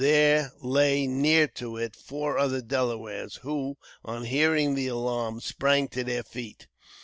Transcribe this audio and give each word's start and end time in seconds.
There 0.03 0.51
lay 0.61 1.05
near 1.05 1.47
to 1.49 1.77
it 1.77 1.95
four 1.95 2.39
other 2.39 2.59
Delawares, 2.59 3.35
who, 3.43 3.77
on 4.03 4.23
hearing 4.25 4.73
the 4.73 4.87
alarm, 4.87 5.41
sprang 5.41 5.89
to 5.89 6.03
their 6.03 6.23
feet. 6.23 6.65